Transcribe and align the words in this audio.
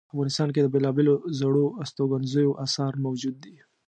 افغانستان 0.13 0.49
کې 0.53 0.61
د 0.61 0.67
بیلابیلو 0.75 1.15
زړو 1.39 1.65
استوګنځایونو 1.83 2.57
آثار 2.65 2.93
موجود 3.05 3.35
دي 3.43 3.55